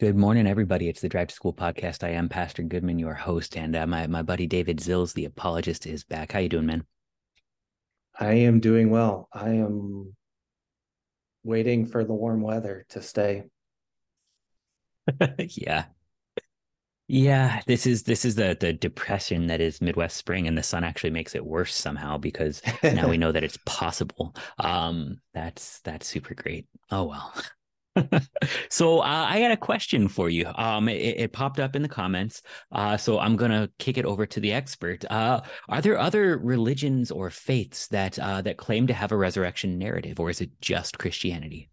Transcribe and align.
Good 0.00 0.16
morning, 0.16 0.48
everybody. 0.48 0.88
It's 0.88 1.00
the 1.00 1.08
Drive 1.08 1.28
to 1.28 1.34
School 1.36 1.54
podcast. 1.54 2.02
I 2.02 2.10
am 2.10 2.28
Pastor 2.28 2.64
Goodman, 2.64 2.98
your 2.98 3.14
host, 3.14 3.56
and 3.56 3.76
uh, 3.76 3.86
my 3.86 4.08
my 4.08 4.22
buddy 4.22 4.48
David 4.48 4.78
Zilz, 4.78 5.14
the 5.14 5.24
apologist, 5.24 5.86
is 5.86 6.02
back. 6.02 6.32
How 6.32 6.40
you 6.40 6.48
doing, 6.48 6.66
man? 6.66 6.84
I 8.18 8.32
am 8.32 8.58
doing 8.58 8.90
well. 8.90 9.28
I 9.32 9.50
am 9.50 10.16
waiting 11.44 11.86
for 11.86 12.04
the 12.04 12.12
warm 12.12 12.40
weather 12.40 12.84
to 12.88 13.02
stay. 13.02 13.44
yeah, 15.38 15.84
yeah. 17.06 17.60
This 17.68 17.86
is 17.86 18.02
this 18.02 18.24
is 18.24 18.34
the 18.34 18.56
the 18.58 18.72
depression 18.72 19.46
that 19.46 19.60
is 19.60 19.80
Midwest 19.80 20.16
spring, 20.16 20.48
and 20.48 20.58
the 20.58 20.64
sun 20.64 20.82
actually 20.82 21.10
makes 21.10 21.36
it 21.36 21.46
worse 21.46 21.72
somehow 21.72 22.18
because 22.18 22.62
now 22.82 23.08
we 23.08 23.16
know 23.16 23.30
that 23.30 23.44
it's 23.44 23.58
possible. 23.64 24.34
Um, 24.58 25.20
that's 25.34 25.78
that's 25.82 26.08
super 26.08 26.34
great. 26.34 26.66
Oh 26.90 27.04
well. 27.04 27.32
so 28.68 29.00
uh, 29.00 29.26
I 29.28 29.40
got 29.40 29.50
a 29.50 29.56
question 29.56 30.08
for 30.08 30.28
you. 30.28 30.50
Um, 30.56 30.88
it, 30.88 31.18
it 31.18 31.32
popped 31.32 31.60
up 31.60 31.76
in 31.76 31.82
the 31.82 31.88
comments, 31.88 32.42
uh, 32.72 32.96
so 32.96 33.18
I'm 33.18 33.36
gonna 33.36 33.68
kick 33.78 33.98
it 33.98 34.04
over 34.04 34.26
to 34.26 34.40
the 34.40 34.52
expert. 34.52 35.04
Uh, 35.10 35.40
are 35.68 35.80
there 35.80 35.98
other 35.98 36.38
religions 36.38 37.10
or 37.10 37.30
faiths 37.30 37.88
that 37.88 38.18
uh, 38.18 38.42
that 38.42 38.56
claim 38.56 38.86
to 38.88 38.94
have 38.94 39.12
a 39.12 39.16
resurrection 39.16 39.78
narrative, 39.78 40.18
or 40.18 40.30
is 40.30 40.40
it 40.40 40.50
just 40.60 40.98
Christianity? 40.98 41.70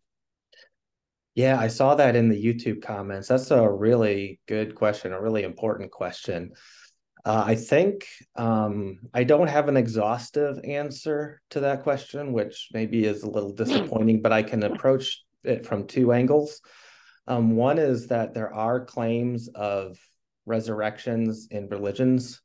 Yeah, 1.33 1.59
I 1.59 1.67
saw 1.67 1.95
that 1.95 2.15
in 2.15 2.29
the 2.29 2.43
YouTube 2.43 2.81
comments. 2.81 3.29
That's 3.29 3.51
a 3.51 3.69
really 3.69 4.39
good 4.47 4.75
question, 4.75 5.13
a 5.13 5.21
really 5.21 5.43
important 5.43 5.91
question. 5.91 6.51
Uh, 7.23 7.43
I 7.45 7.55
think 7.55 8.07
um, 8.35 8.99
I 9.13 9.23
don't 9.23 9.47
have 9.47 9.69
an 9.69 9.77
exhaustive 9.77 10.59
answer 10.63 11.41
to 11.51 11.61
that 11.61 11.83
question, 11.83 12.33
which 12.33 12.69
maybe 12.73 13.05
is 13.05 13.23
a 13.23 13.29
little 13.29 13.53
disappointing, 13.53 14.21
but 14.21 14.33
I 14.33 14.43
can 14.43 14.63
approach 14.63 15.23
it 15.43 15.65
from 15.65 15.87
two 15.87 16.13
angles. 16.13 16.61
Um, 17.27 17.55
one 17.55 17.77
is 17.77 18.07
that 18.07 18.33
there 18.33 18.53
are 18.53 18.85
claims 18.85 19.47
of 19.49 19.97
resurrections 20.45 21.47
in 21.51 21.69
religions, 21.69 22.41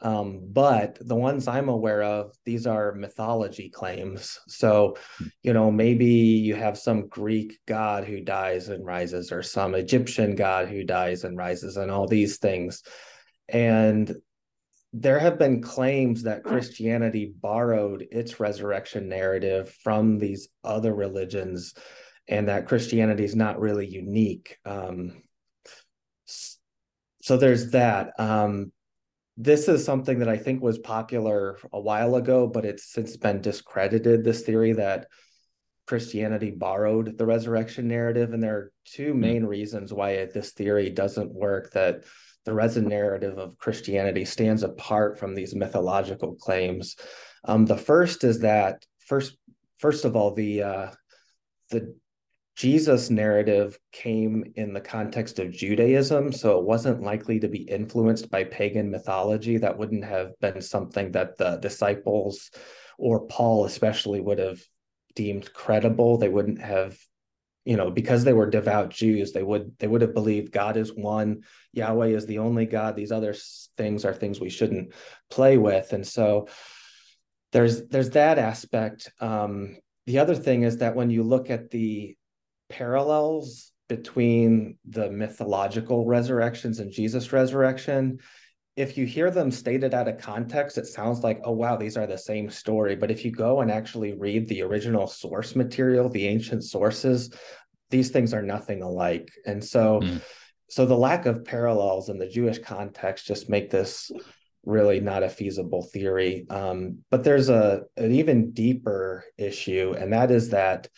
um, 0.00 0.48
but 0.50 0.98
the 1.00 1.14
ones 1.14 1.46
I'm 1.46 1.68
aware 1.68 2.02
of, 2.02 2.34
these 2.44 2.66
are 2.66 2.94
mythology 2.94 3.70
claims. 3.70 4.40
So, 4.48 4.96
you 5.42 5.52
know, 5.52 5.70
maybe 5.70 6.06
you 6.06 6.54
have 6.56 6.76
some 6.76 7.06
Greek 7.08 7.58
god 7.66 8.04
who 8.04 8.20
dies 8.20 8.68
and 8.68 8.84
rises, 8.84 9.30
or 9.30 9.42
some 9.42 9.74
Egyptian 9.74 10.34
god 10.34 10.68
who 10.68 10.84
dies 10.84 11.24
and 11.24 11.36
rises, 11.36 11.76
and 11.76 11.90
all 11.90 12.08
these 12.08 12.38
things. 12.38 12.82
And 13.48 14.14
there 14.92 15.18
have 15.18 15.38
been 15.38 15.60
claims 15.60 16.22
that 16.22 16.44
Christianity 16.44 17.32
borrowed 17.40 18.06
its 18.10 18.40
resurrection 18.40 19.08
narrative 19.08 19.76
from 19.82 20.18
these 20.18 20.48
other 20.62 20.94
religions 20.94 21.74
and 22.28 22.48
that 22.48 22.66
Christianity 22.66 23.24
is 23.24 23.36
not 23.36 23.60
really 23.60 23.86
unique. 23.86 24.58
Um, 24.64 25.22
so 27.22 27.36
there's 27.36 27.70
that. 27.70 28.12
Um, 28.18 28.72
this 29.36 29.68
is 29.68 29.84
something 29.84 30.20
that 30.20 30.28
I 30.28 30.36
think 30.36 30.62
was 30.62 30.78
popular 30.78 31.58
a 31.72 31.80
while 31.80 32.14
ago, 32.14 32.46
but 32.46 32.64
it's 32.64 32.84
since 32.92 33.16
been 33.16 33.40
discredited. 33.40 34.22
This 34.22 34.42
theory 34.42 34.72
that 34.74 35.08
Christianity 35.86 36.50
borrowed 36.50 37.18
the 37.18 37.26
resurrection 37.26 37.88
narrative, 37.88 38.32
and 38.32 38.42
there 38.42 38.56
are 38.56 38.72
two 38.84 39.12
hmm. 39.12 39.20
main 39.20 39.44
reasons 39.44 39.92
why 39.92 40.26
this 40.26 40.52
theory 40.52 40.90
doesn't 40.90 41.32
work. 41.32 41.72
That 41.72 42.04
the 42.44 42.52
resurrection 42.52 42.90
narrative 42.90 43.38
of 43.38 43.58
Christianity 43.58 44.24
stands 44.24 44.62
apart 44.62 45.18
from 45.18 45.34
these 45.34 45.54
mythological 45.54 46.34
claims. 46.34 46.96
Um, 47.44 47.66
the 47.66 47.76
first 47.76 48.22
is 48.22 48.40
that 48.40 48.84
first, 49.00 49.36
first 49.78 50.04
of 50.04 50.14
all, 50.14 50.34
the 50.34 50.62
uh, 50.62 50.90
the 51.70 51.94
Jesus' 52.64 53.10
narrative 53.10 53.78
came 53.92 54.54
in 54.56 54.72
the 54.72 54.80
context 54.80 55.38
of 55.38 55.52
Judaism, 55.52 56.32
so 56.32 56.58
it 56.58 56.64
wasn't 56.64 57.02
likely 57.02 57.38
to 57.40 57.46
be 57.46 57.58
influenced 57.58 58.30
by 58.30 58.44
pagan 58.44 58.90
mythology. 58.90 59.58
That 59.58 59.76
wouldn't 59.76 60.06
have 60.06 60.32
been 60.40 60.62
something 60.62 61.12
that 61.12 61.36
the 61.36 61.56
disciples 61.56 62.50
or 62.96 63.26
Paul, 63.26 63.66
especially, 63.66 64.22
would 64.22 64.38
have 64.38 64.62
deemed 65.14 65.52
credible. 65.52 66.16
They 66.16 66.30
wouldn't 66.30 66.58
have, 66.62 66.96
you 67.66 67.76
know, 67.76 67.90
because 67.90 68.24
they 68.24 68.32
were 68.32 68.48
devout 68.48 68.88
Jews, 68.88 69.32
they 69.32 69.42
would 69.42 69.78
they 69.78 69.86
would 69.86 70.00
have 70.00 70.14
believed 70.14 70.50
God 70.50 70.78
is 70.78 70.90
one, 70.90 71.42
Yahweh 71.74 72.16
is 72.16 72.24
the 72.24 72.38
only 72.38 72.64
God. 72.64 72.96
These 72.96 73.12
other 73.12 73.34
things 73.76 74.06
are 74.06 74.14
things 74.14 74.40
we 74.40 74.48
shouldn't 74.48 74.94
play 75.28 75.58
with, 75.58 75.92
and 75.92 76.06
so 76.06 76.48
there's 77.52 77.88
there's 77.88 78.10
that 78.10 78.38
aspect. 78.38 79.12
Um, 79.20 79.76
the 80.06 80.20
other 80.20 80.34
thing 80.34 80.62
is 80.62 80.78
that 80.78 80.96
when 80.96 81.10
you 81.10 81.24
look 81.24 81.50
at 81.50 81.68
the 81.68 82.16
parallels 82.76 83.72
between 83.88 84.76
the 84.88 85.10
mythological 85.10 86.04
resurrections 86.06 86.80
and 86.80 86.90
Jesus' 86.90 87.32
resurrection. 87.32 88.18
If 88.76 88.98
you 88.98 89.06
hear 89.06 89.30
them 89.30 89.52
stated 89.52 89.94
out 89.94 90.08
of 90.08 90.18
context, 90.18 90.78
it 90.78 90.86
sounds 90.86 91.22
like, 91.22 91.40
oh, 91.44 91.52
wow, 91.52 91.76
these 91.76 91.96
are 91.96 92.06
the 92.06 92.18
same 92.18 92.50
story. 92.50 92.96
But 92.96 93.10
if 93.10 93.24
you 93.24 93.30
go 93.30 93.60
and 93.60 93.70
actually 93.70 94.14
read 94.14 94.48
the 94.48 94.62
original 94.62 95.06
source 95.06 95.54
material, 95.54 96.08
the 96.08 96.26
ancient 96.26 96.64
sources, 96.64 97.32
these 97.90 98.10
things 98.10 98.34
are 98.34 98.42
nothing 98.42 98.82
alike. 98.82 99.30
And 99.46 99.62
so, 99.62 100.00
mm. 100.00 100.20
so 100.68 100.86
the 100.86 100.96
lack 100.96 101.26
of 101.26 101.44
parallels 101.44 102.08
in 102.08 102.18
the 102.18 102.28
Jewish 102.28 102.58
context 102.58 103.26
just 103.26 103.48
make 103.48 103.70
this 103.70 104.10
really 104.64 104.98
not 104.98 105.22
a 105.22 105.28
feasible 105.28 105.82
theory. 105.92 106.46
Um, 106.50 107.04
but 107.10 107.22
there's 107.22 107.50
a 107.50 107.82
an 107.96 108.12
even 108.12 108.52
deeper 108.52 109.24
issue, 109.38 109.94
and 109.96 110.12
that 110.12 110.30
is 110.30 110.50
that 110.50 110.88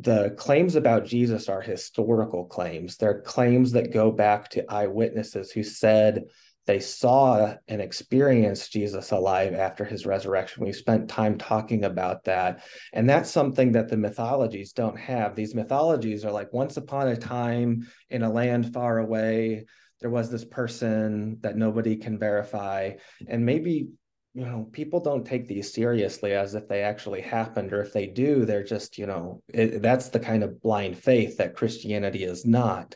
the 0.00 0.34
claims 0.36 0.76
about 0.76 1.06
Jesus 1.06 1.48
are 1.48 1.60
historical 1.60 2.44
claims. 2.44 2.96
They're 2.96 3.20
claims 3.20 3.72
that 3.72 3.92
go 3.92 4.12
back 4.12 4.48
to 4.50 4.72
eyewitnesses 4.72 5.50
who 5.50 5.64
said 5.64 6.24
they 6.66 6.78
saw 6.78 7.54
and 7.66 7.80
experienced 7.80 8.70
Jesus 8.70 9.10
alive 9.10 9.54
after 9.54 9.84
his 9.84 10.06
resurrection. 10.06 10.64
We 10.64 10.72
spent 10.72 11.08
time 11.08 11.38
talking 11.38 11.84
about 11.84 12.24
that. 12.24 12.62
And 12.92 13.08
that's 13.08 13.30
something 13.30 13.72
that 13.72 13.88
the 13.88 13.96
mythologies 13.96 14.72
don't 14.72 14.98
have. 14.98 15.34
These 15.34 15.54
mythologies 15.54 16.24
are 16.24 16.30
like 16.30 16.52
once 16.52 16.76
upon 16.76 17.08
a 17.08 17.16
time 17.16 17.88
in 18.10 18.22
a 18.22 18.30
land 18.30 18.72
far 18.72 18.98
away, 18.98 19.64
there 20.00 20.10
was 20.10 20.30
this 20.30 20.44
person 20.44 21.38
that 21.40 21.56
nobody 21.56 21.96
can 21.96 22.18
verify. 22.18 22.92
And 23.26 23.44
maybe 23.44 23.88
you 24.38 24.46
know 24.46 24.68
people 24.70 25.00
don't 25.00 25.26
take 25.26 25.48
these 25.48 25.72
seriously 25.72 26.32
as 26.32 26.54
if 26.54 26.68
they 26.68 26.82
actually 26.82 27.20
happened 27.20 27.72
or 27.72 27.82
if 27.82 27.92
they 27.92 28.06
do 28.06 28.44
they're 28.44 28.62
just 28.62 28.96
you 28.96 29.04
know 29.04 29.42
it, 29.52 29.82
that's 29.82 30.10
the 30.10 30.20
kind 30.20 30.44
of 30.44 30.62
blind 30.62 30.96
faith 30.96 31.36
that 31.38 31.56
christianity 31.56 32.22
is 32.22 32.46
not 32.46 32.94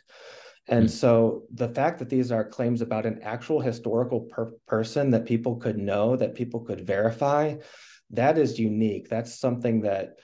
and 0.69 0.85
mm-hmm. 0.85 0.97
so 0.97 1.43
the 1.53 1.69
fact 1.69 1.99
that 1.99 2.09
these 2.09 2.31
are 2.31 2.45
claims 2.49 2.81
about 2.81 3.07
an 3.07 3.19
actual 3.23 3.61
historical 3.61 4.21
per- 4.21 4.55
person 4.69 5.11
that 5.11 5.27
people 5.27 5.57
could 5.57 5.79
know 5.79 6.15
that 6.15 6.37
people 6.37 6.61
could 6.61 6.87
verify 6.87 7.57
that 8.11 8.39
is 8.39 8.61
unique 8.61 9.09
that's 9.09 9.35
something 9.35 9.81
that 9.81 10.15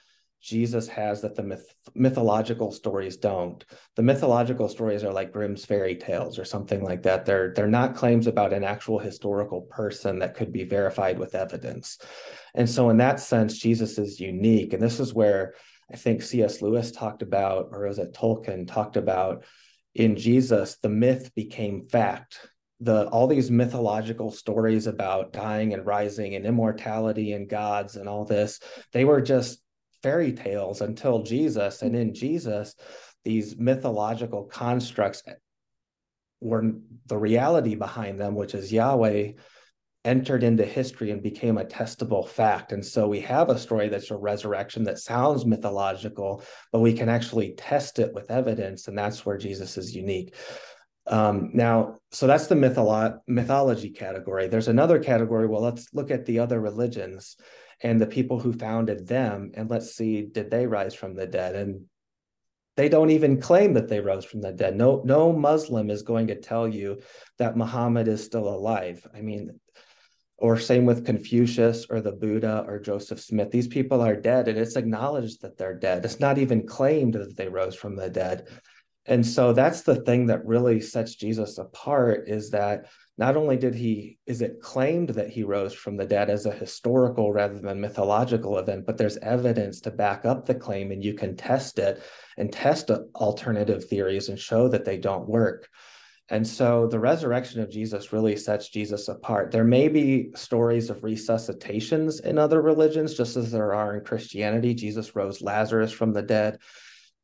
Jesus 0.40 0.86
has 0.88 1.20
that 1.22 1.34
the 1.34 1.42
myth- 1.42 1.74
mythological 1.94 2.70
stories 2.70 3.16
don't. 3.16 3.64
The 3.96 4.02
mythological 4.02 4.68
stories 4.68 5.02
are 5.02 5.12
like 5.12 5.32
Grimm's 5.32 5.64
fairy 5.64 5.96
tales 5.96 6.38
or 6.38 6.44
something 6.44 6.82
like 6.84 7.02
that. 7.02 7.26
They're 7.26 7.52
they're 7.54 7.66
not 7.66 7.96
claims 7.96 8.26
about 8.26 8.52
an 8.52 8.62
actual 8.62 8.98
historical 8.98 9.62
person 9.62 10.20
that 10.20 10.34
could 10.34 10.52
be 10.52 10.64
verified 10.64 11.18
with 11.18 11.34
evidence. 11.34 11.98
And 12.54 12.70
so 12.70 12.90
in 12.90 12.98
that 12.98 13.20
sense 13.20 13.58
Jesus 13.58 13.98
is 13.98 14.20
unique 14.20 14.72
and 14.72 14.82
this 14.82 15.00
is 15.00 15.12
where 15.12 15.54
I 15.92 15.96
think 15.96 16.22
C.S. 16.22 16.62
Lewis 16.62 16.92
talked 16.92 17.22
about 17.22 17.70
or 17.72 17.88
was 17.88 17.98
it 17.98 18.12
Tolkien 18.14 18.68
talked 18.68 18.96
about 18.96 19.44
in 19.94 20.16
Jesus 20.16 20.76
the 20.76 20.88
myth 20.88 21.34
became 21.34 21.88
fact. 21.88 22.48
The 22.80 23.08
all 23.08 23.26
these 23.26 23.50
mythological 23.50 24.30
stories 24.30 24.86
about 24.86 25.32
dying 25.32 25.74
and 25.74 25.84
rising 25.84 26.36
and 26.36 26.46
immortality 26.46 27.32
and 27.32 27.48
gods 27.48 27.96
and 27.96 28.08
all 28.08 28.24
this 28.24 28.60
they 28.92 29.04
were 29.04 29.20
just 29.20 29.60
fairy 30.02 30.32
tales 30.32 30.80
until 30.80 31.22
Jesus. 31.22 31.82
And 31.82 31.94
in 31.94 32.14
Jesus, 32.14 32.74
these 33.24 33.56
mythological 33.58 34.44
constructs 34.44 35.22
were 36.40 36.72
the 37.06 37.18
reality 37.18 37.74
behind 37.74 38.18
them, 38.18 38.34
which 38.34 38.54
is 38.54 38.72
Yahweh 38.72 39.32
entered 40.04 40.42
into 40.42 40.64
history 40.64 41.10
and 41.10 41.22
became 41.22 41.58
a 41.58 41.64
testable 41.64 42.26
fact. 42.26 42.72
And 42.72 42.84
so 42.84 43.08
we 43.08 43.20
have 43.20 43.50
a 43.50 43.58
story 43.58 43.88
that's 43.88 44.10
a 44.10 44.16
resurrection 44.16 44.84
that 44.84 44.98
sounds 44.98 45.44
mythological, 45.44 46.42
but 46.72 46.80
we 46.80 46.92
can 46.92 47.08
actually 47.08 47.54
test 47.56 47.98
it 47.98 48.14
with 48.14 48.30
evidence. 48.30 48.88
And 48.88 48.96
that's 48.96 49.26
where 49.26 49.36
Jesus 49.36 49.76
is 49.76 49.94
unique. 49.94 50.34
Um, 51.06 51.50
now, 51.52 51.96
so 52.12 52.26
that's 52.26 52.46
the 52.46 52.54
mytholo- 52.54 53.18
mythology 53.26 53.90
category. 53.90 54.46
There's 54.46 54.68
another 54.68 54.98
category. 54.98 55.46
Well, 55.46 55.62
let's 55.62 55.88
look 55.92 56.10
at 56.10 56.26
the 56.26 56.38
other 56.38 56.60
religions 56.60 57.36
and 57.80 58.00
the 58.00 58.06
people 58.06 58.40
who 58.40 58.52
founded 58.52 59.06
them 59.06 59.52
and 59.54 59.70
let's 59.70 59.94
see 59.94 60.22
did 60.22 60.50
they 60.50 60.66
rise 60.66 60.94
from 60.94 61.14
the 61.14 61.26
dead? 61.26 61.54
And 61.54 61.84
they 62.76 62.88
don't 62.88 63.10
even 63.10 63.40
claim 63.40 63.74
that 63.74 63.88
they 63.88 64.00
rose 64.00 64.24
from 64.24 64.40
the 64.40 64.52
dead. 64.52 64.76
No 64.76 65.02
no 65.04 65.32
muslim 65.32 65.90
is 65.90 66.02
going 66.02 66.28
to 66.28 66.40
tell 66.40 66.68
you 66.68 67.00
that 67.38 67.56
muhammad 67.56 68.08
is 68.08 68.24
still 68.24 68.48
alive. 68.48 69.06
I 69.14 69.20
mean 69.20 69.60
or 70.40 70.56
same 70.56 70.86
with 70.86 71.04
confucius 71.04 71.86
or 71.90 72.00
the 72.00 72.12
buddha 72.12 72.64
or 72.66 72.78
joseph 72.78 73.20
smith. 73.20 73.50
These 73.50 73.68
people 73.68 74.00
are 74.00 74.14
dead 74.14 74.46
and 74.46 74.56
it's 74.56 74.76
acknowledged 74.76 75.42
that 75.42 75.58
they're 75.58 75.78
dead. 75.78 76.04
It's 76.04 76.20
not 76.20 76.38
even 76.38 76.66
claimed 76.66 77.14
that 77.14 77.36
they 77.36 77.48
rose 77.48 77.74
from 77.74 77.96
the 77.96 78.08
dead. 78.08 78.46
And 79.06 79.26
so 79.26 79.52
that's 79.52 79.82
the 79.82 79.96
thing 80.02 80.26
that 80.26 80.46
really 80.46 80.80
sets 80.80 81.14
Jesus 81.14 81.58
apart 81.58 82.28
is 82.28 82.50
that 82.50 82.86
not 83.18 83.36
only 83.36 83.56
did 83.56 83.74
he 83.74 84.16
is 84.26 84.40
it 84.40 84.62
claimed 84.62 85.10
that 85.10 85.28
he 85.28 85.42
rose 85.42 85.74
from 85.74 85.96
the 85.96 86.06
dead 86.06 86.30
as 86.30 86.46
a 86.46 86.52
historical 86.52 87.32
rather 87.32 87.58
than 87.58 87.80
mythological 87.80 88.58
event, 88.58 88.86
but 88.86 88.96
there's 88.96 89.16
evidence 89.18 89.80
to 89.80 89.90
back 89.90 90.24
up 90.24 90.46
the 90.46 90.54
claim 90.54 90.92
and 90.92 91.02
you 91.02 91.14
can 91.14 91.36
test 91.36 91.80
it 91.80 92.00
and 92.36 92.52
test 92.52 92.90
alternative 93.16 93.84
theories 93.84 94.28
and 94.28 94.38
show 94.38 94.68
that 94.68 94.84
they 94.84 94.96
don't 94.96 95.28
work. 95.28 95.68
And 96.30 96.46
so 96.46 96.86
the 96.86 97.00
resurrection 97.00 97.60
of 97.60 97.70
Jesus 97.70 98.12
really 98.12 98.36
sets 98.36 98.68
Jesus 98.68 99.08
apart. 99.08 99.50
There 99.50 99.64
may 99.64 99.88
be 99.88 100.30
stories 100.36 100.88
of 100.88 101.02
resuscitations 101.02 102.20
in 102.20 102.38
other 102.38 102.62
religions, 102.62 103.14
just 103.14 103.36
as 103.36 103.50
there 103.50 103.74
are 103.74 103.96
in 103.96 104.04
Christianity. 104.04 104.74
Jesus 104.74 105.16
rose 105.16 105.40
Lazarus 105.40 105.90
from 105.90 106.12
the 106.12 106.22
dead. 106.22 106.58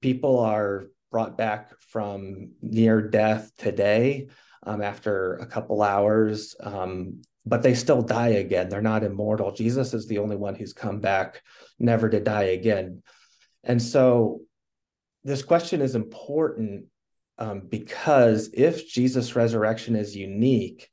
People 0.00 0.40
are 0.40 0.86
brought 1.12 1.38
back 1.38 1.70
from 1.90 2.52
near 2.62 3.00
death 3.00 3.52
today 3.58 4.28
um, 4.66 4.82
after 4.82 5.34
a 5.34 5.46
couple 5.46 5.82
hours, 5.82 6.54
um, 6.60 7.22
but 7.46 7.62
they 7.62 7.74
still 7.74 8.02
die 8.02 8.28
again. 8.28 8.68
They're 8.68 8.80
not 8.80 9.04
immortal. 9.04 9.52
Jesus 9.52 9.94
is 9.94 10.06
the 10.06 10.18
only 10.18 10.36
one 10.36 10.54
who's 10.54 10.72
come 10.72 11.00
back, 11.00 11.42
never 11.78 12.08
to 12.08 12.20
die 12.20 12.44
again. 12.44 13.02
And 13.62 13.82
so 13.82 14.40
this 15.24 15.42
question 15.42 15.80
is 15.80 15.94
important 15.94 16.86
um, 17.38 17.62
because 17.68 18.50
if 18.54 18.88
Jesus' 18.88 19.34
resurrection 19.34 19.96
is 19.96 20.16
unique, 20.16 20.88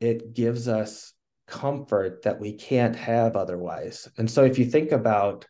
it 0.00 0.34
gives 0.34 0.68
us 0.68 1.12
comfort 1.46 2.22
that 2.22 2.40
we 2.40 2.54
can't 2.54 2.96
have 2.96 3.36
otherwise. 3.36 4.08
And 4.16 4.30
so, 4.30 4.44
if 4.44 4.58
you 4.58 4.64
think 4.64 4.92
about 4.92 5.46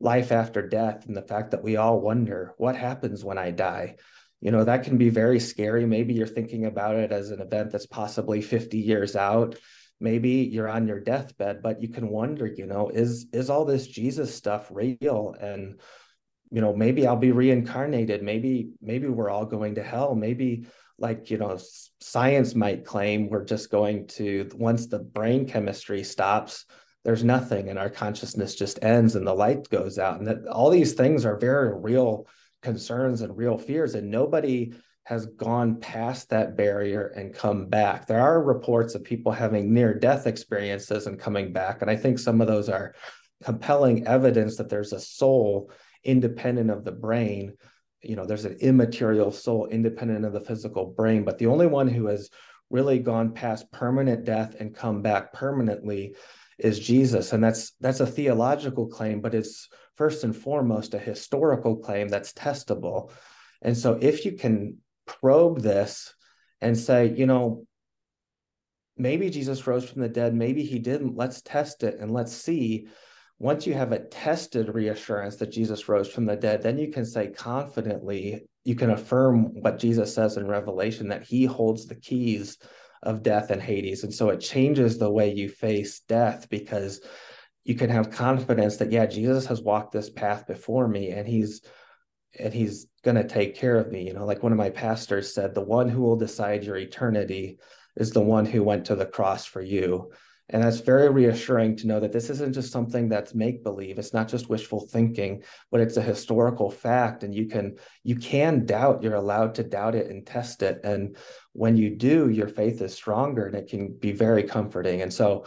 life 0.00 0.32
after 0.32 0.66
death 0.66 1.06
and 1.06 1.16
the 1.16 1.22
fact 1.22 1.52
that 1.52 1.62
we 1.62 1.76
all 1.76 2.00
wonder 2.00 2.54
what 2.58 2.76
happens 2.76 3.24
when 3.24 3.38
I 3.38 3.50
die, 3.52 3.96
you 4.46 4.52
know, 4.52 4.62
that 4.62 4.84
can 4.84 4.96
be 4.96 5.08
very 5.08 5.40
scary. 5.40 5.86
Maybe 5.86 6.14
you're 6.14 6.24
thinking 6.28 6.66
about 6.66 6.94
it 6.94 7.10
as 7.10 7.32
an 7.32 7.40
event 7.40 7.72
that's 7.72 7.86
possibly 7.86 8.40
50 8.40 8.78
years 8.78 9.16
out. 9.16 9.56
Maybe 9.98 10.30
you're 10.30 10.68
on 10.68 10.86
your 10.86 11.00
deathbed, 11.00 11.62
but 11.62 11.82
you 11.82 11.88
can 11.88 12.08
wonder, 12.08 12.46
you 12.46 12.64
know, 12.64 12.88
is 12.88 13.26
is 13.32 13.50
all 13.50 13.64
this 13.64 13.88
Jesus 13.88 14.32
stuff 14.32 14.68
real? 14.70 15.34
And 15.40 15.80
you 16.52 16.60
know 16.60 16.72
maybe 16.72 17.08
i'll 17.08 17.16
be 17.16 17.32
reincarnated 17.32 18.22
maybe 18.22 18.70
maybe 18.80 19.08
we're 19.08 19.28
all 19.30 19.44
going 19.44 19.74
to 19.74 19.82
hell 19.82 20.14
maybe 20.14 20.64
like 20.96 21.28
you 21.28 21.38
know 21.38 21.58
science 22.00 22.54
might 22.54 22.84
claim 22.84 23.28
we're 23.28 23.44
just 23.44 23.68
going 23.68 24.06
to 24.06 24.48
once 24.54 24.86
the 24.86 25.00
brain 25.00 25.48
chemistry 25.48 26.04
stops 26.04 26.64
there's 27.04 27.24
nothing 27.24 27.68
and 27.68 27.80
our 27.80 27.90
consciousness 27.90 28.54
just 28.54 28.78
ends 28.82 29.16
and 29.16 29.26
the 29.26 29.34
light 29.34 29.68
goes 29.70 29.98
out 29.98 30.18
and 30.20 30.28
that 30.28 30.46
all 30.46 30.70
these 30.70 30.92
things 30.92 31.26
are 31.26 31.36
very 31.36 31.76
real 31.80 32.28
concerns 32.62 33.20
and 33.20 33.36
real 33.36 33.58
fears 33.58 33.94
and 33.94 34.10
nobody 34.10 34.72
has 35.04 35.26
gone 35.26 35.78
past 35.78 36.30
that 36.30 36.56
barrier 36.56 37.06
and 37.14 37.32
come 37.32 37.66
back. 37.66 38.06
There 38.06 38.20
are 38.20 38.42
reports 38.42 38.96
of 38.96 39.04
people 39.04 39.30
having 39.30 39.72
near 39.72 39.94
death 39.94 40.26
experiences 40.26 41.06
and 41.06 41.18
coming 41.18 41.52
back 41.52 41.80
and 41.82 41.90
i 41.90 41.96
think 41.96 42.18
some 42.18 42.40
of 42.40 42.48
those 42.48 42.68
are 42.68 42.94
compelling 43.44 44.06
evidence 44.06 44.56
that 44.56 44.68
there's 44.68 44.92
a 44.92 45.00
soul 45.00 45.70
independent 46.02 46.70
of 46.70 46.84
the 46.84 46.92
brain. 46.92 47.52
You 48.02 48.16
know 48.16 48.26
there's 48.26 48.44
an 48.44 48.56
immaterial 48.60 49.30
soul 49.30 49.66
independent 49.66 50.24
of 50.24 50.32
the 50.32 50.40
physical 50.40 50.86
brain 50.86 51.24
but 51.24 51.38
the 51.38 51.46
only 51.46 51.66
one 51.66 51.88
who 51.88 52.06
has 52.06 52.30
really 52.70 52.98
gone 52.98 53.32
past 53.32 53.70
permanent 53.72 54.24
death 54.24 54.56
and 54.58 54.74
come 54.74 55.02
back 55.02 55.32
permanently 55.32 56.16
is 56.58 56.80
Jesus 56.80 57.32
and 57.32 57.42
that's 57.44 57.72
that's 57.80 58.00
a 58.00 58.06
theological 58.06 58.86
claim 58.86 59.20
but 59.20 59.34
it's 59.34 59.68
first 59.96 60.24
and 60.24 60.36
foremost 60.36 60.94
a 60.94 60.98
historical 60.98 61.76
claim 61.76 62.08
that's 62.08 62.32
testable 62.32 63.10
and 63.62 63.76
so 63.76 63.98
if 64.00 64.24
you 64.24 64.32
can 64.32 64.76
probe 65.06 65.60
this 65.60 66.14
and 66.60 66.76
say 66.76 67.12
you 67.16 67.26
know 67.26 67.64
maybe 68.96 69.30
Jesus 69.30 69.66
rose 69.66 69.88
from 69.88 70.02
the 70.02 70.08
dead 70.08 70.34
maybe 70.34 70.62
he 70.62 70.78
didn't 70.78 71.16
let's 71.16 71.42
test 71.42 71.82
it 71.82 71.98
and 72.00 72.10
let's 72.10 72.32
see 72.32 72.88
once 73.38 73.66
you 73.66 73.74
have 73.74 73.92
a 73.92 73.98
tested 73.98 74.74
reassurance 74.74 75.36
that 75.36 75.52
Jesus 75.52 75.88
rose 75.88 76.10
from 76.10 76.24
the 76.24 76.36
dead, 76.36 76.62
then 76.62 76.78
you 76.78 76.90
can 76.90 77.04
say 77.04 77.28
confidently, 77.28 78.46
you 78.64 78.74
can 78.74 78.90
affirm 78.90 79.60
what 79.60 79.78
Jesus 79.78 80.14
says 80.14 80.38
in 80.38 80.46
Revelation 80.46 81.08
that 81.08 81.24
he 81.24 81.44
holds 81.44 81.86
the 81.86 81.96
keys 81.96 82.56
of 83.02 83.22
death 83.22 83.50
and 83.50 83.60
Hades. 83.60 84.04
And 84.04 84.14
so 84.14 84.30
it 84.30 84.40
changes 84.40 84.96
the 84.96 85.10
way 85.10 85.34
you 85.34 85.50
face 85.50 86.00
death 86.00 86.48
because 86.48 87.00
you 87.66 87.74
can 87.74 87.90
have 87.90 88.12
confidence 88.12 88.76
that, 88.76 88.92
yeah, 88.92 89.06
Jesus 89.06 89.44
has 89.46 89.60
walked 89.60 89.90
this 89.90 90.08
path 90.08 90.46
before 90.46 90.86
me 90.86 91.10
and 91.10 91.26
he's 91.26 91.62
and 92.38 92.52
he's 92.52 92.86
going 93.02 93.16
to 93.16 93.26
take 93.26 93.56
care 93.56 93.76
of 93.76 93.90
me. 93.90 94.06
You 94.06 94.12
know, 94.12 94.24
like 94.24 94.42
one 94.42 94.52
of 94.52 94.58
my 94.58 94.70
pastors 94.70 95.34
said, 95.34 95.54
the 95.54 95.62
one 95.62 95.88
who 95.88 96.02
will 96.02 96.16
decide 96.16 96.64
your 96.64 96.76
eternity 96.76 97.58
is 97.96 98.10
the 98.10 98.20
one 98.20 98.44
who 98.44 98.62
went 98.62 98.84
to 98.86 98.94
the 98.94 99.06
cross 99.06 99.46
for 99.46 99.62
you. 99.62 100.12
And 100.50 100.62
that's 100.62 100.80
very 100.80 101.08
reassuring 101.08 101.76
to 101.76 101.88
know 101.88 101.98
that 101.98 102.12
this 102.12 102.30
isn't 102.30 102.52
just 102.52 102.70
something 102.70 103.08
that's 103.08 103.34
make 103.34 103.64
believe. 103.64 103.98
It's 103.98 104.12
not 104.12 104.28
just 104.28 104.50
wishful 104.50 104.86
thinking, 104.86 105.42
but 105.72 105.80
it's 105.80 105.96
a 105.96 106.02
historical 106.02 106.70
fact. 106.70 107.24
And 107.24 107.34
you 107.34 107.46
can 107.46 107.78
you 108.04 108.14
can 108.14 108.64
doubt. 108.64 109.02
You're 109.02 109.14
allowed 109.14 109.56
to 109.56 109.64
doubt 109.64 109.96
it 109.96 110.08
and 110.08 110.24
test 110.24 110.62
it. 110.62 110.82
And 110.84 111.16
when 111.52 111.76
you 111.76 111.96
do, 111.96 112.28
your 112.28 112.48
faith 112.48 112.80
is 112.80 112.94
stronger 112.94 113.46
and 113.46 113.56
it 113.56 113.68
can 113.68 113.96
be 113.98 114.12
very 114.12 114.44
comforting. 114.44 115.02
And 115.02 115.12
so 115.12 115.46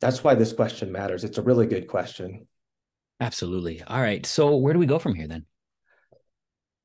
that's 0.00 0.22
why 0.22 0.34
this 0.34 0.52
question 0.52 0.92
matters. 0.92 1.24
It's 1.24 1.38
a 1.38 1.42
really 1.42 1.66
good 1.66 1.88
question. 1.88 2.46
Absolutely. 3.20 3.82
All 3.82 4.00
right. 4.00 4.24
So 4.24 4.56
where 4.56 4.72
do 4.72 4.78
we 4.78 4.86
go 4.86 4.98
from 4.98 5.14
here 5.14 5.28
then? 5.28 5.44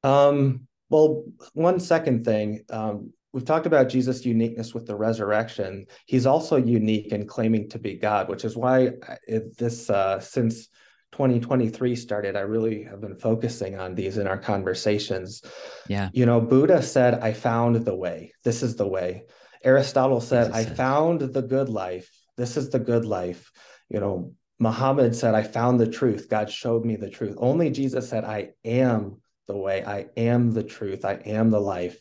Um, 0.03 0.67
well, 0.89 1.23
one 1.53 1.79
second 1.79 2.25
thing. 2.25 2.61
Um, 2.69 3.13
we've 3.31 3.45
talked 3.45 3.65
about 3.65 3.89
Jesus' 3.89 4.25
uniqueness 4.25 4.73
with 4.73 4.85
the 4.85 4.95
resurrection. 4.95 5.85
He's 6.05 6.25
also 6.25 6.57
unique 6.57 7.11
in 7.11 7.27
claiming 7.27 7.69
to 7.69 7.79
be 7.79 7.95
God, 7.95 8.29
which 8.29 8.45
is 8.45 8.55
why 8.55 8.91
it, 9.27 9.57
this 9.57 9.89
uh, 9.89 10.19
since 10.19 10.67
2023 11.13 11.95
started, 11.95 12.35
I 12.35 12.41
really 12.41 12.83
have 12.83 12.99
been 12.99 13.15
focusing 13.15 13.77
on 13.77 13.93
these 13.95 14.17
in 14.17 14.27
our 14.27 14.37
conversations. 14.37 15.43
Yeah. 15.87 16.09
You 16.11 16.25
know, 16.25 16.41
Buddha 16.41 16.81
said, 16.81 17.19
I 17.19 17.33
found 17.33 17.85
the 17.85 17.95
way. 17.95 18.33
This 18.43 18.63
is 18.63 18.75
the 18.75 18.87
way. 18.87 19.25
Aristotle 19.63 20.19
said, 20.19 20.51
I 20.51 20.65
found 20.65 21.21
the 21.21 21.41
good 21.41 21.69
life. 21.69 22.09
This 22.37 22.57
is 22.57 22.69
the 22.69 22.79
good 22.79 23.05
life. 23.05 23.51
You 23.89 23.99
know, 23.99 24.33
Muhammad 24.59 25.15
said, 25.15 25.35
I 25.35 25.43
found 25.43 25.79
the 25.79 25.87
truth. 25.87 26.29
God 26.29 26.49
showed 26.49 26.85
me 26.85 26.95
the 26.95 27.09
truth. 27.09 27.35
Only 27.37 27.69
Jesus 27.69 28.09
said, 28.09 28.23
I 28.23 28.51
am 28.63 29.21
the 29.47 29.57
way. 29.57 29.83
I 29.83 30.07
am 30.15 30.51
the 30.51 30.63
truth. 30.63 31.05
I 31.05 31.15
am 31.25 31.49
the 31.49 31.59
life. 31.59 31.99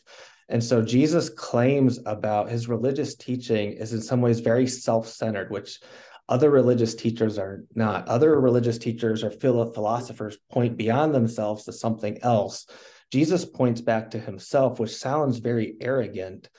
And 0.49 0.63
so 0.63 0.81
Jesus 0.81 1.29
claims 1.29 1.99
about 2.05 2.49
his 2.49 2.67
religious 2.67 3.15
teaching 3.15 3.73
is 3.73 3.93
in 3.93 4.01
some 4.01 4.21
ways 4.21 4.39
very 4.39 4.67
self-centered, 4.67 5.51
which 5.51 5.79
other 6.29 6.49
religious 6.49 6.95
teachers 6.95 7.37
are 7.37 7.65
not. 7.75 8.07
Other 8.07 8.39
religious 8.39 8.77
teachers 8.77 9.23
or 9.23 9.31
philosophers 9.31 10.37
point 10.51 10.77
beyond 10.77 11.13
themselves 11.13 11.65
to 11.65 11.73
something 11.73 12.21
else. 12.23 12.65
Jesus 13.11 13.45
points 13.45 13.81
back 13.81 14.11
to 14.11 14.19
himself, 14.19 14.79
which 14.79 14.95
sounds 14.95 15.37
very 15.37 15.75
arrogant, 15.81 16.49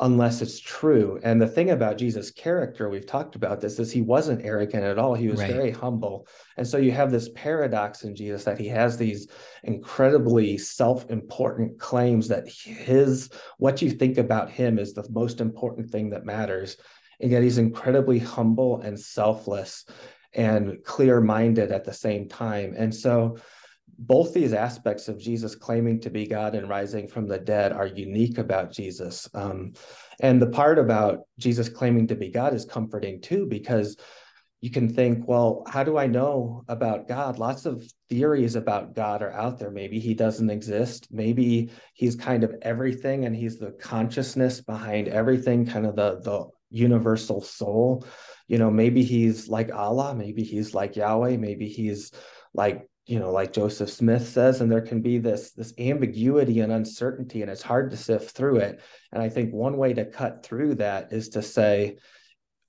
unless 0.00 0.40
it's 0.40 0.58
true. 0.58 1.20
And 1.22 1.40
the 1.40 1.46
thing 1.46 1.70
about 1.70 1.98
Jesus' 1.98 2.30
character, 2.30 2.88
we've 2.88 3.06
talked 3.06 3.36
about 3.36 3.60
this, 3.60 3.78
is 3.78 3.92
he 3.92 4.00
wasn't 4.00 4.44
arrogant 4.44 4.82
at 4.82 4.98
all. 4.98 5.14
He 5.14 5.28
was 5.28 5.40
right. 5.40 5.52
very 5.52 5.70
humble. 5.70 6.26
And 6.56 6.66
so 6.66 6.78
you 6.78 6.90
have 6.92 7.10
this 7.10 7.28
paradox 7.34 8.02
in 8.04 8.16
Jesus 8.16 8.44
that 8.44 8.58
he 8.58 8.66
has 8.68 8.96
these 8.96 9.28
incredibly 9.62 10.56
self-important 10.56 11.78
claims 11.78 12.28
that 12.28 12.48
his 12.48 13.28
what 13.58 13.82
you 13.82 13.90
think 13.90 14.16
about 14.16 14.50
him 14.50 14.78
is 14.78 14.94
the 14.94 15.06
most 15.10 15.40
important 15.40 15.90
thing 15.90 16.10
that 16.10 16.24
matters. 16.24 16.78
And 17.20 17.30
yet 17.30 17.42
he's 17.42 17.58
incredibly 17.58 18.18
humble 18.18 18.80
and 18.80 18.98
selfless 18.98 19.84
and 20.32 20.82
clear-minded 20.84 21.72
at 21.72 21.84
the 21.84 21.92
same 21.92 22.26
time. 22.28 22.74
And 22.76 22.94
so 22.94 23.36
both 24.00 24.32
these 24.32 24.54
aspects 24.54 25.08
of 25.08 25.18
Jesus 25.18 25.54
claiming 25.54 26.00
to 26.00 26.10
be 26.10 26.26
God 26.26 26.54
and 26.54 26.68
rising 26.68 27.06
from 27.06 27.28
the 27.28 27.38
dead 27.38 27.70
are 27.72 27.86
unique 27.86 28.38
about 28.38 28.72
Jesus. 28.72 29.28
Um, 29.34 29.74
and 30.20 30.40
the 30.40 30.46
part 30.46 30.78
about 30.78 31.20
Jesus 31.38 31.68
claiming 31.68 32.06
to 32.06 32.14
be 32.14 32.30
God 32.30 32.54
is 32.54 32.64
comforting 32.64 33.20
too, 33.20 33.46
because 33.46 33.98
you 34.62 34.70
can 34.70 34.88
think, 34.88 35.28
well, 35.28 35.64
how 35.68 35.84
do 35.84 35.98
I 35.98 36.06
know 36.06 36.64
about 36.66 37.08
God? 37.08 37.38
Lots 37.38 37.66
of 37.66 37.84
theories 38.08 38.56
about 38.56 38.94
God 38.94 39.22
are 39.22 39.32
out 39.32 39.58
there. 39.58 39.70
Maybe 39.70 39.98
he 39.98 40.14
doesn't 40.14 40.50
exist. 40.50 41.08
Maybe 41.10 41.70
he's 41.92 42.16
kind 42.16 42.42
of 42.42 42.54
everything 42.62 43.26
and 43.26 43.36
he's 43.36 43.58
the 43.58 43.72
consciousness 43.72 44.62
behind 44.62 45.08
everything, 45.08 45.66
kind 45.66 45.84
of 45.84 45.94
the, 45.96 46.20
the 46.20 46.48
universal 46.70 47.42
soul. 47.42 48.06
You 48.48 48.56
know, 48.56 48.70
maybe 48.70 49.02
he's 49.02 49.48
like 49.48 49.72
Allah, 49.74 50.14
maybe 50.14 50.42
he's 50.42 50.74
like 50.74 50.96
Yahweh, 50.96 51.36
maybe 51.36 51.68
he's 51.68 52.12
like 52.54 52.86
you 53.10 53.18
know 53.18 53.32
like 53.32 53.52
joseph 53.52 53.90
smith 53.90 54.28
says 54.28 54.60
and 54.60 54.70
there 54.70 54.80
can 54.80 55.02
be 55.02 55.18
this 55.18 55.50
this 55.50 55.74
ambiguity 55.78 56.60
and 56.60 56.72
uncertainty 56.72 57.42
and 57.42 57.50
it's 57.50 57.60
hard 57.60 57.90
to 57.90 57.96
sift 57.96 58.30
through 58.30 58.58
it. 58.58 58.80
And 59.12 59.20
i 59.20 59.28
think 59.28 59.52
one 59.52 59.76
way 59.76 59.92
to 59.94 60.04
cut 60.04 60.44
through 60.44 60.76
that 60.76 61.12
is 61.12 61.30
to 61.30 61.42
say 61.42 61.96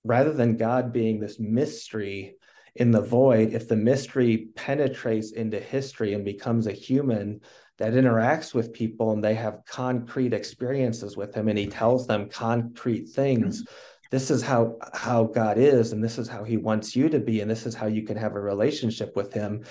rather 0.03 0.33
than 0.33 0.57
god 0.57 0.91
being 0.91 1.19
this 1.19 1.39
mystery 1.39 2.37
in 2.75 2.89
the 2.89 3.01
void 3.01 3.53
if 3.53 3.67
the 3.67 3.75
mystery 3.75 4.47
penetrates 4.55 5.31
into 5.31 5.59
history 5.59 6.13
and 6.15 6.25
becomes 6.25 6.65
a 6.65 6.71
human 6.71 7.41
that 7.77 7.93
interacts 7.93 8.53
with 8.53 8.73
people 8.73 9.11
and 9.11 9.23
they 9.23 9.35
have 9.35 9.61
concrete 9.67 10.33
experiences 10.33 11.15
with 11.15 11.35
him 11.35 11.49
and 11.49 11.57
he 11.59 11.67
tells 11.67 12.07
them 12.07 12.29
concrete 12.29 13.09
things 13.09 13.61
mm-hmm. 13.61 13.73
this 14.09 14.31
is 14.31 14.41
how 14.41 14.75
how 14.93 15.23
god 15.23 15.59
is 15.59 15.91
and 15.91 16.03
this 16.03 16.17
is 16.17 16.27
how 16.27 16.43
he 16.43 16.57
wants 16.57 16.95
you 16.95 17.09
to 17.09 17.19
be 17.19 17.41
and 17.41 17.51
this 17.51 17.67
is 17.67 17.75
how 17.75 17.85
you 17.85 18.01
can 18.01 18.17
have 18.17 18.35
a 18.35 18.41
relationship 18.41 19.15
with 19.15 19.31
him 19.31 19.63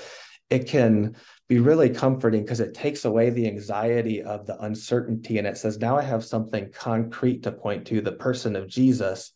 it 0.50 0.66
can 0.66 1.16
be 1.48 1.58
really 1.58 1.88
comforting 1.88 2.42
because 2.42 2.60
it 2.60 2.74
takes 2.74 3.04
away 3.04 3.30
the 3.30 3.46
anxiety 3.46 4.22
of 4.22 4.46
the 4.46 4.60
uncertainty 4.62 5.38
and 5.38 5.46
it 5.46 5.56
says 5.56 5.78
now 5.78 5.96
i 5.96 6.02
have 6.02 6.24
something 6.24 6.70
concrete 6.72 7.42
to 7.42 7.52
point 7.52 7.86
to 7.86 8.00
the 8.00 8.12
person 8.12 8.56
of 8.56 8.68
jesus 8.68 9.32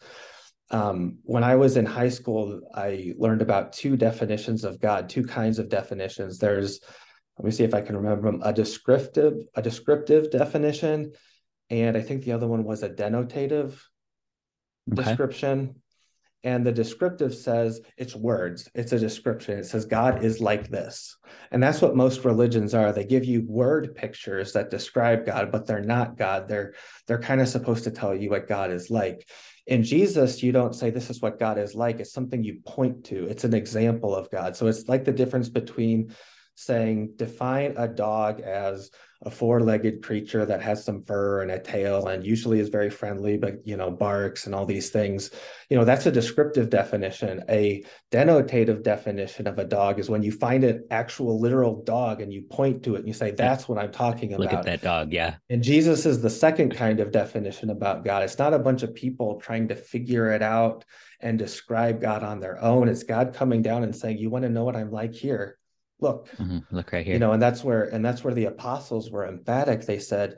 um, 0.71 1.19
when 1.23 1.45
i 1.45 1.55
was 1.55 1.77
in 1.77 1.87
high 1.87 2.09
school 2.09 2.61
i 2.75 3.13
learned 3.17 3.43
about 3.43 3.73
two 3.73 3.97
definitions 3.97 4.65
of 4.65 4.81
god 4.81 5.09
two 5.09 5.25
kinds 5.25 5.59
of 5.59 5.69
definitions 5.69 6.39
there's 6.39 6.81
let 7.39 7.47
me 7.47 7.51
see 7.51 7.65
if 7.65 7.75
I 7.75 7.81
can 7.81 7.97
remember 7.97 8.31
them. 8.31 8.43
A 8.45 8.53
descriptive, 8.53 9.35
a 9.55 9.63
descriptive 9.63 10.31
definition, 10.31 11.13
and 11.69 11.97
I 11.97 12.01
think 12.01 12.25
the 12.25 12.33
other 12.33 12.47
one 12.47 12.65
was 12.65 12.83
a 12.83 12.89
denotative 12.89 13.81
okay. 14.93 15.03
description. 15.03 15.77
And 16.45 16.65
the 16.65 16.73
descriptive 16.73 17.35
says 17.35 17.81
it's 17.97 18.15
words, 18.15 18.71
it's 18.75 18.93
a 18.93 18.99
description. 18.99 19.59
It 19.59 19.65
says 19.65 19.87
God 19.87 20.23
is 20.23 20.41
like 20.41 20.69
this. 20.69 21.17
And 21.51 21.63
that's 21.63 21.81
what 21.81 21.97
most 21.97 22.25
religions 22.25 22.75
are. 22.75 22.93
They 22.93 23.05
give 23.05 23.25
you 23.25 23.47
word 23.49 23.95
pictures 23.95 24.53
that 24.53 24.71
describe 24.71 25.25
God, 25.25 25.51
but 25.51 25.67
they're 25.67 25.81
not 25.81 26.19
God. 26.19 26.47
They're 26.47 26.75
they're 27.07 27.19
kind 27.19 27.41
of 27.41 27.49
supposed 27.49 27.85
to 27.85 27.91
tell 27.91 28.15
you 28.15 28.29
what 28.29 28.47
God 28.47 28.71
is 28.71 28.91
like. 28.91 29.27
In 29.67 29.83
Jesus, 29.83 30.43
you 30.43 30.53
don't 30.53 30.75
say 30.75 30.91
this 30.91 31.09
is 31.09 31.23
what 31.23 31.39
God 31.39 31.59
is 31.59 31.75
like. 31.75 31.99
It's 31.99 32.13
something 32.13 32.45
you 32.45 32.61
point 32.67 33.05
to. 33.07 33.25
It's 33.25 33.45
an 33.45 33.55
example 33.55 34.15
of 34.15 34.31
God. 34.31 34.55
So 34.55 34.67
it's 34.67 34.87
like 34.87 35.05
the 35.05 35.13
difference 35.13 35.49
between 35.49 36.15
saying 36.55 37.13
define 37.17 37.75
a 37.77 37.89
dog 37.89 38.41
as 38.41 38.91
a 39.23 39.31
four-legged 39.31 40.03
creature 40.03 40.45
that 40.45 40.63
has 40.63 40.85
some 40.85 41.03
fur 41.03 41.41
and 41.41 41.51
a 41.51 41.59
tail 41.59 42.09
and 42.09 42.27
usually 42.27 42.61
is 42.61 42.69
very 42.69 42.91
friendly 42.91 43.39
but 43.39 43.67
you 43.67 43.77
know 43.77 43.91
barks 43.91 44.47
and 44.47 44.55
all 44.55 44.67
these 44.67 44.91
things. 44.91 45.31
You 45.71 45.79
know 45.79 45.85
that's 45.85 46.07
a 46.07 46.13
descriptive 46.13 46.69
definition. 46.69 47.43
A 47.49 47.85
denotative 48.13 48.83
definition 48.83 49.47
of 49.47 49.59
a 49.59 49.65
dog 49.65 49.99
is 49.99 50.11
when 50.11 50.23
you 50.23 50.31
find 50.31 50.63
an 50.63 50.85
actual 50.91 51.41
literal 51.41 51.83
dog 51.85 52.21
and 52.21 52.33
you 52.33 52.43
point 52.43 52.83
to 52.85 52.97
it 52.97 52.99
and 52.99 53.09
you 53.09 53.15
say 53.15 53.31
that's 53.31 53.69
what 53.69 53.79
i'm 53.79 53.91
talking 53.91 54.35
about 54.35 54.41
look 54.41 54.53
at 54.53 54.65
that 54.65 54.83
dog 54.83 55.13
yeah. 55.13 55.37
And 55.49 55.63
jesus 55.63 56.07
is 56.07 56.21
the 56.21 56.31
second 56.31 56.77
kind 56.77 57.01
of 57.01 57.11
definition 57.11 57.71
about 57.71 58.05
god. 58.05 58.23
It's 58.23 58.39
not 58.39 58.55
a 58.55 58.59
bunch 58.59 58.83
of 58.83 58.95
people 58.95 59.41
trying 59.41 59.69
to 59.69 59.75
figure 59.75 60.33
it 60.33 60.43
out 60.43 60.85
and 61.21 61.39
describe 61.39 62.01
god 62.01 62.23
on 62.23 62.41
their 62.41 62.63
own. 62.63 62.89
It's 62.89 63.03
god 63.03 63.35
coming 63.35 63.63
down 63.63 63.85
and 63.85 63.97
saying 63.97 64.19
you 64.19 64.31
want 64.31 64.43
to 64.43 64.51
know 64.51 64.65
what 64.65 64.77
i'm 64.77 64.91
like 64.91 65.15
here 65.15 65.57
look 66.05 66.29
mm-hmm. 66.37 66.59
look 66.71 66.93
right 66.93 67.05
here. 67.05 67.15
you 67.15 67.19
know 67.19 67.33
and 67.33 67.43
that's 67.43 67.65
where 67.65 67.85
and 67.85 68.05
that's 68.05 68.23
where 68.23 68.35
the 68.35 68.47
apostles 68.47 69.11
were 69.11 69.27
emphatic. 69.27 69.79
They 69.83 69.99
said 69.99 70.37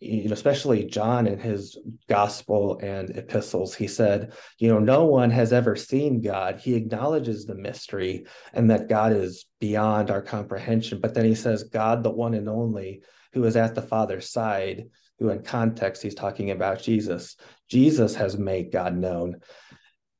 you 0.00 0.28
know 0.28 0.34
especially 0.34 0.84
john 0.84 1.26
in 1.26 1.38
his 1.38 1.78
gospel 2.06 2.78
and 2.82 3.08
epistles 3.16 3.74
he 3.74 3.88
said 3.88 4.34
you 4.58 4.68
know 4.68 4.78
no 4.78 5.06
one 5.06 5.30
has 5.30 5.52
ever 5.52 5.74
seen 5.76 6.20
god. 6.20 6.60
He 6.60 6.74
acknowledges 6.74 7.46
the 7.46 7.54
mystery 7.54 8.26
and 8.52 8.70
that 8.70 8.88
god 8.88 9.12
is 9.12 9.46
beyond 9.60 10.10
our 10.10 10.22
comprehension. 10.22 11.00
But 11.00 11.14
then 11.14 11.24
he 11.24 11.34
says 11.34 11.64
god 11.64 12.02
the 12.02 12.10
one 12.10 12.34
and 12.34 12.48
only 12.48 13.02
who 13.32 13.44
is 13.44 13.56
at 13.56 13.74
the 13.74 13.82
father's 13.82 14.30
side 14.30 14.84
who 15.18 15.30
in 15.30 15.42
context 15.42 16.02
he's 16.02 16.14
talking 16.14 16.50
about 16.50 16.82
jesus. 16.82 17.36
Jesus 17.68 18.14
has 18.16 18.36
made 18.36 18.72
god 18.72 18.94
known. 18.96 19.40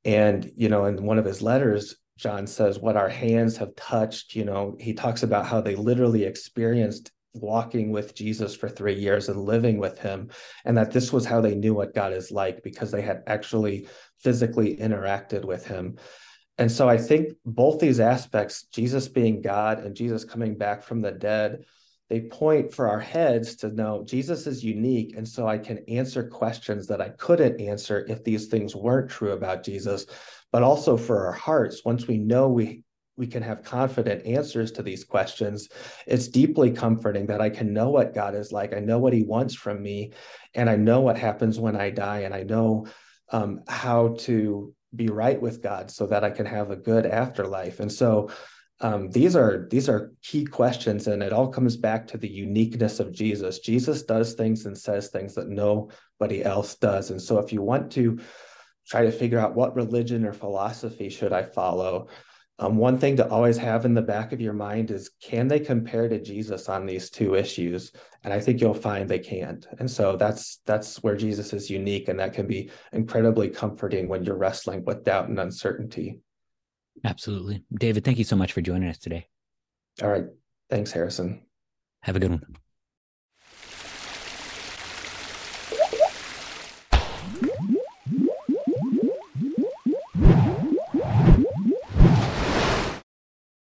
And 0.04 0.50
you 0.56 0.68
know 0.70 0.86
in 0.86 1.04
one 1.04 1.18
of 1.18 1.26
his 1.26 1.42
letters 1.42 1.96
John 2.16 2.46
says, 2.46 2.78
what 2.78 2.96
our 2.96 3.08
hands 3.08 3.56
have 3.58 3.76
touched. 3.76 4.34
You 4.34 4.44
know, 4.44 4.76
he 4.80 4.94
talks 4.94 5.22
about 5.22 5.46
how 5.46 5.60
they 5.60 5.74
literally 5.74 6.24
experienced 6.24 7.12
walking 7.34 7.90
with 7.90 8.14
Jesus 8.14 8.54
for 8.54 8.68
three 8.68 8.94
years 8.94 9.28
and 9.28 9.44
living 9.44 9.78
with 9.78 9.98
him, 9.98 10.30
and 10.64 10.76
that 10.76 10.90
this 10.90 11.12
was 11.12 11.26
how 11.26 11.40
they 11.40 11.54
knew 11.54 11.74
what 11.74 11.94
God 11.94 12.12
is 12.12 12.30
like 12.30 12.62
because 12.62 12.90
they 12.90 13.02
had 13.02 13.22
actually 13.26 13.88
physically 14.18 14.76
interacted 14.76 15.44
with 15.44 15.66
him. 15.66 15.98
And 16.58 16.72
so 16.72 16.88
I 16.88 16.96
think 16.96 17.34
both 17.44 17.80
these 17.80 18.00
aspects, 18.00 18.64
Jesus 18.72 19.08
being 19.08 19.42
God 19.42 19.80
and 19.80 19.94
Jesus 19.94 20.24
coming 20.24 20.56
back 20.56 20.82
from 20.82 21.02
the 21.02 21.12
dead, 21.12 21.64
they 22.08 22.22
point 22.22 22.72
for 22.72 22.88
our 22.88 23.00
heads 23.00 23.56
to 23.56 23.68
know 23.68 24.04
Jesus 24.06 24.46
is 24.46 24.64
unique. 24.64 25.16
And 25.16 25.28
so 25.28 25.46
I 25.46 25.58
can 25.58 25.84
answer 25.88 26.26
questions 26.26 26.86
that 26.86 27.00
I 27.00 27.10
couldn't 27.10 27.60
answer 27.60 28.06
if 28.08 28.24
these 28.24 28.46
things 28.46 28.76
weren't 28.76 29.10
true 29.10 29.32
about 29.32 29.64
Jesus 29.64 30.06
but 30.52 30.62
also 30.62 30.96
for 30.96 31.26
our 31.26 31.32
hearts 31.32 31.82
once 31.84 32.06
we 32.06 32.18
know 32.18 32.48
we 32.48 32.82
we 33.18 33.26
can 33.26 33.42
have 33.42 33.62
confident 33.62 34.26
answers 34.26 34.70
to 34.72 34.82
these 34.82 35.04
questions 35.04 35.68
it's 36.06 36.28
deeply 36.28 36.70
comforting 36.70 37.26
that 37.26 37.40
i 37.40 37.50
can 37.50 37.72
know 37.72 37.90
what 37.90 38.14
god 38.14 38.34
is 38.34 38.52
like. 38.52 38.74
I 38.74 38.80
know 38.80 38.98
what 38.98 39.12
he 39.12 39.22
wants 39.22 39.54
from 39.54 39.82
me 39.82 40.12
and 40.54 40.68
i 40.68 40.76
know 40.76 41.00
what 41.00 41.18
happens 41.18 41.58
when 41.58 41.76
i 41.76 41.90
die 41.90 42.20
and 42.20 42.34
i 42.34 42.42
know 42.42 42.86
um, 43.32 43.62
how 43.66 44.14
to 44.20 44.72
be 44.94 45.08
right 45.08 45.40
with 45.40 45.62
god 45.62 45.90
so 45.90 46.06
that 46.06 46.24
i 46.24 46.30
can 46.30 46.46
have 46.46 46.70
a 46.70 46.76
good 46.76 47.06
afterlife. 47.06 47.80
And 47.80 47.90
so 47.90 48.30
um, 48.80 49.10
these 49.10 49.34
are 49.34 49.66
these 49.70 49.88
are 49.88 50.12
key 50.22 50.44
questions 50.44 51.06
and 51.06 51.22
it 51.22 51.32
all 51.32 51.48
comes 51.48 51.76
back 51.76 52.06
to 52.08 52.18
the 52.18 52.28
uniqueness 52.28 53.00
of 53.00 53.12
jesus. 53.12 53.58
Jesus 53.60 54.02
does 54.02 54.34
things 54.34 54.66
and 54.66 54.76
says 54.76 55.08
things 55.08 55.34
that 55.34 55.48
nobody 55.48 56.44
else 56.44 56.74
does. 56.74 57.10
And 57.10 57.20
so 57.20 57.38
if 57.38 57.52
you 57.52 57.62
want 57.62 57.90
to 57.92 58.18
try 58.88 59.02
to 59.02 59.12
figure 59.12 59.38
out 59.38 59.54
what 59.54 59.76
religion 59.76 60.24
or 60.24 60.32
philosophy 60.32 61.08
should 61.08 61.32
I 61.32 61.42
follow. 61.42 62.08
Um, 62.58 62.78
one 62.78 62.98
thing 62.98 63.16
to 63.16 63.28
always 63.28 63.58
have 63.58 63.84
in 63.84 63.92
the 63.92 64.00
back 64.00 64.32
of 64.32 64.40
your 64.40 64.54
mind 64.54 64.90
is 64.90 65.10
can 65.22 65.46
they 65.46 65.60
compare 65.60 66.08
to 66.08 66.20
Jesus 66.20 66.70
on 66.70 66.86
these 66.86 67.10
two 67.10 67.34
issues? 67.34 67.92
And 68.24 68.32
I 68.32 68.40
think 68.40 68.60
you'll 68.60 68.72
find 68.72 69.08
they 69.08 69.18
can't. 69.18 69.66
And 69.78 69.90
so 69.90 70.16
that's 70.16 70.60
that's 70.64 71.02
where 71.02 71.16
Jesus 71.16 71.52
is 71.52 71.68
unique, 71.68 72.08
and 72.08 72.18
that 72.18 72.32
can 72.32 72.46
be 72.46 72.70
incredibly 72.92 73.50
comforting 73.50 74.08
when 74.08 74.24
you're 74.24 74.38
wrestling 74.38 74.84
with 74.84 75.04
doubt 75.04 75.28
and 75.28 75.38
uncertainty. 75.38 76.20
Absolutely, 77.04 77.62
David. 77.74 78.04
Thank 78.04 78.18
you 78.18 78.24
so 78.24 78.36
much 78.36 78.52
for 78.52 78.62
joining 78.62 78.88
us 78.88 78.98
today. 78.98 79.26
All 80.02 80.08
right, 80.08 80.24
thanks, 80.70 80.92
Harrison. 80.92 81.42
Have 82.02 82.16
a 82.16 82.20
good 82.20 82.30
one. 82.30 82.56